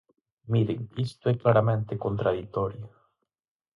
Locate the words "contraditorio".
2.05-2.85